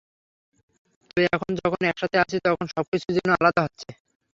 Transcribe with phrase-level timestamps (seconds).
[1.03, 3.89] তবে এখন যখন একসাথে আছি, তখন সবকিছুই যেন আলাদা হচ্ছে।